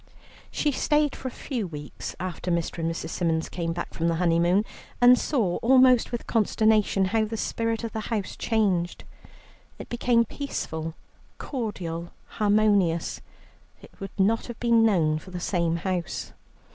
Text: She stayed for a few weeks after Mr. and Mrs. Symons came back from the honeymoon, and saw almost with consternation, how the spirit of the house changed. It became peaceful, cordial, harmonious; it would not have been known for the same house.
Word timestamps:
She 0.49 0.71
stayed 0.71 1.15
for 1.15 1.27
a 1.27 1.31
few 1.31 1.67
weeks 1.67 2.15
after 2.19 2.49
Mr. 2.49 2.79
and 2.79 2.89
Mrs. 2.89 3.09
Symons 3.09 3.49
came 3.49 3.71
back 3.71 3.93
from 3.93 4.07
the 4.07 4.15
honeymoon, 4.15 4.65
and 4.99 5.15
saw 5.15 5.57
almost 5.57 6.11
with 6.11 6.25
consternation, 6.25 7.05
how 7.05 7.25
the 7.25 7.37
spirit 7.37 7.83
of 7.83 7.91
the 7.91 7.99
house 8.09 8.35
changed. 8.35 9.03
It 9.77 9.89
became 9.89 10.25
peaceful, 10.25 10.95
cordial, 11.37 12.13
harmonious; 12.25 13.21
it 13.83 13.91
would 13.99 14.09
not 14.19 14.47
have 14.47 14.59
been 14.59 14.83
known 14.83 15.19
for 15.19 15.29
the 15.29 15.39
same 15.39 15.75
house. 15.75 16.33